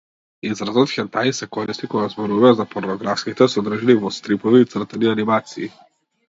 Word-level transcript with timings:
Изразот 0.51 0.93
хентаи 0.93 1.33
се 1.39 1.47
користи 1.57 1.89
кога 1.91 2.07
зборуваме 2.13 2.53
за 2.61 2.65
порнографските 2.71 3.49
содржини 3.57 3.97
во 4.07 4.13
стрипови 4.17 4.65
и 4.65 4.69
цртани 4.73 5.13
анимации. 5.13 5.71